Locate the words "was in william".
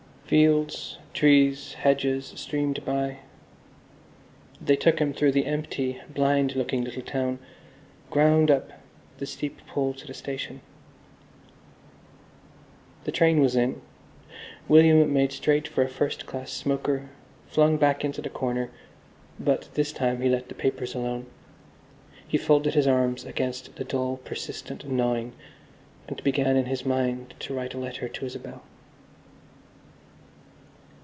13.41-15.11